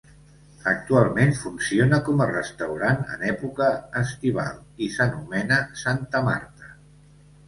[0.69, 3.67] Actualment funciona com a restaurant en època
[4.01, 6.71] estival i s'anomena Santa Marta.